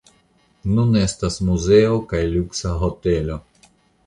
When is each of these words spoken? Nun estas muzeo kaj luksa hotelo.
Nun 0.77 0.97
estas 1.01 1.37
muzeo 1.49 2.01
kaj 2.15 2.23
luksa 2.33 2.73
hotelo. 2.87 3.39